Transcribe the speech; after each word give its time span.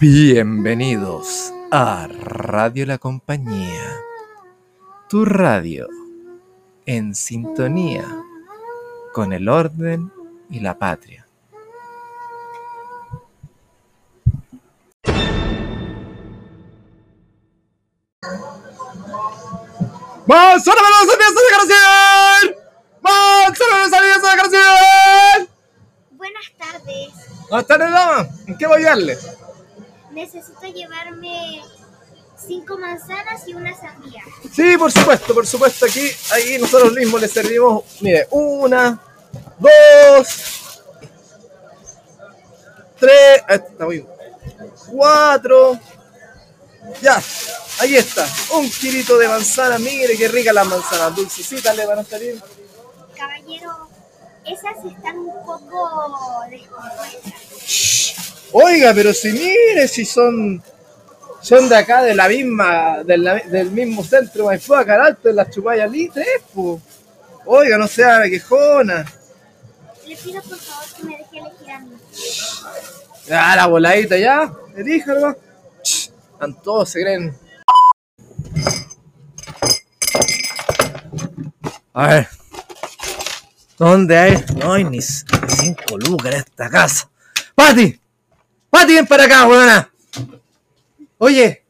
Bienvenidos 0.00 1.52
a 1.72 2.06
Radio 2.06 2.86
La 2.86 2.98
Compañía, 2.98 3.96
tu 5.08 5.24
radio 5.24 5.88
en 6.86 7.16
sintonía 7.16 8.04
con 9.12 9.32
el 9.32 9.48
orden 9.48 10.12
y 10.50 10.60
la 10.60 10.78
patria. 10.78 11.26
¡Más 20.26 20.64
de. 24.52 25.48
Buenas 26.12 26.52
tardes. 26.56 27.12
Buenas 27.50 27.66
tardes, 27.66 27.90
dama. 27.90 28.28
¿En 28.46 28.56
qué 28.56 28.66
voy 28.68 28.84
a 28.84 28.90
darle? 28.90 29.18
Necesito 30.18 30.66
llevarme 30.66 31.62
cinco 32.44 32.76
manzanas 32.76 33.46
y 33.46 33.54
una 33.54 33.72
sandía. 33.72 34.20
Sí, 34.52 34.76
por 34.76 34.90
supuesto, 34.90 35.32
por 35.32 35.46
supuesto. 35.46 35.86
Aquí, 35.86 36.10
ahí 36.32 36.58
nosotros 36.58 36.92
mismos 36.92 37.20
le 37.20 37.28
servimos, 37.28 37.84
mire, 38.00 38.26
una, 38.32 39.00
dos, 39.60 40.72
tres, 42.98 43.44
está 43.48 43.84
muy 43.84 43.98
bien, 43.98 44.08
cuatro, 44.90 45.78
ya, 47.00 47.22
ahí 47.78 47.94
está, 47.94 48.26
un 48.54 48.68
kilito 48.68 49.16
de 49.18 49.28
manzana, 49.28 49.78
mire 49.78 50.16
qué 50.16 50.26
rica 50.26 50.52
las 50.52 50.66
manzanas, 50.66 51.14
dulcecitas 51.14 51.76
le 51.76 51.86
van 51.86 52.00
a 52.00 52.04
salir. 52.04 52.42
Caballero, 53.16 53.88
esas 54.44 54.84
están 54.84 55.16
un 55.18 55.46
poco 55.46 56.40
descompuestas. 56.50 58.27
Oiga, 58.52 58.92
pero 58.94 59.12
si 59.12 59.32
mire, 59.32 59.86
si 59.88 60.04
son, 60.04 60.62
son 61.40 61.68
de 61.68 61.76
acá, 61.76 62.02
de 62.02 62.14
la 62.14 62.28
misma, 62.28 63.02
del, 63.04 63.42
del 63.50 63.70
mismo 63.70 64.02
centro, 64.02 64.46
Maipú, 64.46 64.74
acá 64.74 64.94
al 64.94 65.00
alto, 65.02 65.28
en 65.28 65.36
las 65.36 65.50
chupayas 65.50 65.90
litres, 65.90 66.26
po. 66.54 66.80
Oiga, 67.44 67.78
no 67.78 67.86
sea 67.86 68.22
quejona. 68.24 69.04
Le 70.06 70.16
pido 70.16 70.42
por 70.42 70.58
favor 70.58 70.84
que 70.96 71.02
me 71.04 71.18
deje 71.18 71.38
elegir 71.38 71.70
a 71.70 71.80
mí. 71.80 71.96
Ya, 73.26 73.56
la 73.56 73.66
voladita 73.66 74.16
ya, 74.16 74.52
elíjalo. 74.76 75.36
Están 75.82 76.62
todos, 76.62 76.90
se 76.90 77.02
creen. 77.02 77.36
A 81.92 82.06
ver. 82.06 82.28
¿Dónde 83.78 84.16
hay? 84.16 84.44
No 84.56 84.72
hay 84.72 84.84
ni 84.84 84.98
ni 84.98 85.02
cinco 85.02 85.98
lucas 85.98 86.32
en 86.32 86.40
esta 86.40 86.68
casa. 86.68 87.10
¡Pati! 87.54 88.00
¡Pati, 88.70 88.94
ven 88.94 89.06
para 89.06 89.24
acá, 89.24 89.46
weona! 89.46 89.92
Oye, 91.18 91.64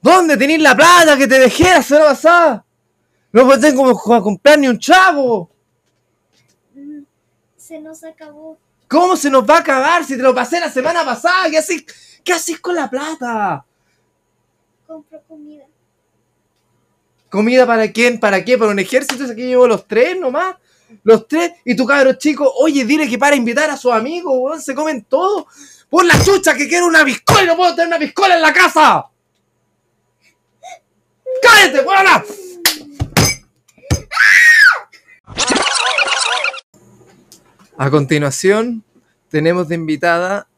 ¿dónde 0.00 0.36
tenéis 0.36 0.62
la 0.62 0.76
plata 0.76 1.16
que 1.16 1.26
te 1.26 1.38
dejé 1.38 1.64
la 1.64 1.82
semana 1.82 2.06
pasada? 2.06 2.64
No 3.32 3.60
tengo 3.60 3.94
comprar 3.94 4.58
ni 4.58 4.68
un 4.68 4.78
chavo. 4.78 5.50
Se 7.56 7.80
nos 7.80 8.02
acabó. 8.02 8.58
¿Cómo 8.88 9.16
se 9.16 9.30
nos 9.30 9.48
va 9.48 9.56
a 9.56 9.60
acabar 9.60 10.04
si 10.04 10.16
te 10.16 10.22
lo 10.22 10.34
pasé 10.34 10.58
la 10.58 10.70
semana 10.70 11.04
pasada? 11.04 11.48
¿Qué 11.48 11.58
haces, 11.58 11.84
¿Qué 12.24 12.32
haces 12.32 12.58
con 12.58 12.74
la 12.74 12.90
plata? 12.90 13.64
Compro 14.86 15.22
comida. 15.28 15.64
¿Comida 17.28 17.64
para 17.64 17.92
quién? 17.92 18.18
¿Para 18.18 18.44
qué? 18.44 18.58
¿Para 18.58 18.72
un 18.72 18.80
ejército? 18.80 19.24
Aquí 19.24 19.46
llevo 19.46 19.68
los 19.68 19.86
tres 19.86 20.18
nomás. 20.18 20.56
Los 21.02 21.26
tres. 21.28 21.52
Y 21.64 21.76
tu 21.76 21.86
cabro 21.86 22.14
chico, 22.14 22.52
oye, 22.58 22.84
dile 22.84 23.08
que 23.08 23.18
para 23.18 23.36
invitar 23.36 23.70
a 23.70 23.76
sus 23.76 23.92
amigos, 23.92 24.62
se 24.64 24.74
comen 24.74 25.04
todo. 25.04 25.46
Por 25.88 26.04
la 26.04 26.22
chucha 26.22 26.54
que 26.54 26.68
quiero 26.68 26.86
una 26.86 27.04
piscola 27.04 27.42
y 27.42 27.46
no 27.46 27.56
puedo 27.56 27.74
tener 27.74 27.88
una 27.88 27.98
piscola 27.98 28.36
en 28.36 28.42
la 28.42 28.52
casa. 28.52 29.06
¡Cállate, 31.42 31.80
weona! 31.80 32.24
A 37.76 37.90
continuación, 37.90 38.84
tenemos 39.28 39.68
de 39.68 39.74
invitada 39.74 40.48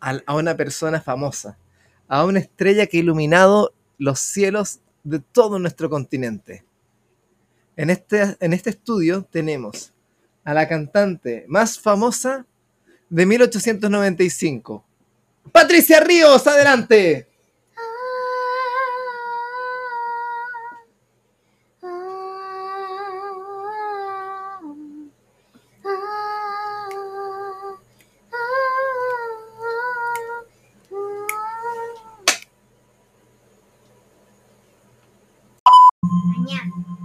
a 0.00 0.34
una 0.34 0.56
persona 0.56 1.00
famosa, 1.00 1.58
a 2.06 2.24
una 2.24 2.38
estrella 2.38 2.86
que 2.86 2.98
ha 2.98 3.00
iluminado 3.00 3.72
los 3.98 4.20
cielos 4.20 4.80
de 5.02 5.18
todo 5.18 5.58
nuestro 5.58 5.90
continente. 5.90 6.64
En 7.76 7.90
este, 7.90 8.36
en 8.40 8.52
este 8.52 8.70
estudio 8.70 9.24
tenemos 9.24 9.92
a 10.44 10.54
la 10.54 10.68
cantante 10.68 11.44
más 11.48 11.78
famosa 11.78 12.46
de 13.08 13.26
1895. 13.26 14.84
Patricia 15.52 16.00
Ríos, 16.00 16.46
adelante. 16.46 17.28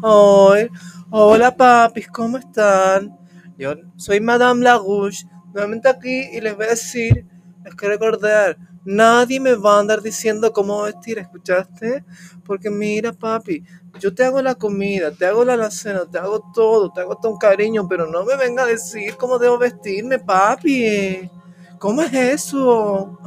Hola 0.01 1.55
papis, 1.55 2.07
¿cómo 2.07 2.37
están? 2.37 3.17
Yo 3.57 3.73
soy 3.97 4.21
Madame 4.21 4.63
Larouche, 4.63 5.27
nuevamente 5.53 5.89
aquí 5.89 6.29
y 6.31 6.39
les 6.41 6.55
voy 6.55 6.67
a 6.67 6.69
decir, 6.69 7.25
les 7.65 7.75
quiero 7.75 7.93
recordar, 7.95 8.57
nadie 8.85 9.39
me 9.39 9.55
va 9.55 9.75
a 9.75 9.79
andar 9.81 10.01
diciendo 10.01 10.53
cómo 10.53 10.83
vestir, 10.83 11.19
¿escuchaste? 11.19 12.05
Porque 12.45 12.69
mira 12.69 13.11
papi, 13.11 13.63
yo 13.99 14.13
te 14.13 14.23
hago 14.23 14.41
la 14.41 14.55
comida, 14.55 15.11
te 15.11 15.25
hago 15.25 15.43
la 15.43 15.53
alacena, 15.53 16.05
te 16.09 16.17
hago 16.17 16.49
todo, 16.53 16.91
te 16.91 17.01
hago 17.01 17.17
todo 17.17 17.33
un 17.33 17.37
cariño, 17.37 17.87
pero 17.87 18.07
no 18.07 18.23
me 18.23 18.37
venga 18.37 18.63
a 18.63 18.67
decir 18.67 19.15
cómo 19.17 19.37
debo 19.37 19.57
vestirme, 19.57 20.19
papi. 20.19 21.29
¿Cómo 21.77 22.01
es 22.01 22.13
eso? 22.13 23.17